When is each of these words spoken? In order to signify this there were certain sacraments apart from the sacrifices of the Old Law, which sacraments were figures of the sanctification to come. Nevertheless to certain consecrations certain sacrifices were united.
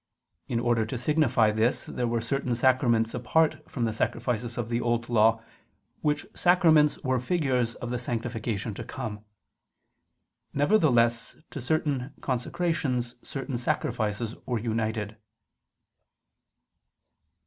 In 0.47 0.59
order 0.59 0.83
to 0.87 0.97
signify 0.97 1.51
this 1.51 1.85
there 1.85 2.07
were 2.07 2.21
certain 2.21 2.55
sacraments 2.55 3.13
apart 3.13 3.61
from 3.69 3.83
the 3.83 3.93
sacrifices 3.93 4.57
of 4.57 4.67
the 4.69 4.81
Old 4.81 5.09
Law, 5.09 5.43
which 6.01 6.25
sacraments 6.33 6.97
were 7.03 7.19
figures 7.19 7.75
of 7.75 7.91
the 7.91 7.99
sanctification 7.99 8.73
to 8.73 8.83
come. 8.83 9.23
Nevertheless 10.55 11.37
to 11.51 11.61
certain 11.61 12.15
consecrations 12.19 13.13
certain 13.21 13.59
sacrifices 13.59 14.35
were 14.47 14.57
united. 14.57 15.17